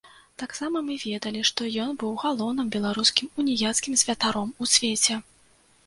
[0.43, 5.25] Таксама мы ведалі, што ён быў галоўным беларускім уніяцкім святаром у свеце.